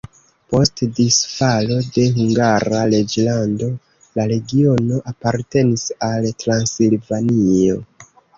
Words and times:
Post 0.51 0.79
disfalo 0.99 1.75
de 1.97 2.05
Hungara 2.15 2.79
reĝlando 2.93 3.67
la 4.21 4.25
regiono 4.33 4.99
apartenis 5.13 5.85
al 6.09 6.27
Transilvanio. 6.47 7.79